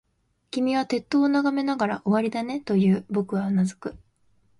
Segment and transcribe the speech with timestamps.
[0.49, 3.05] 君は鉄塔を眺めながら、終わりだね、と言う。
[3.11, 3.95] 僕はうなずく。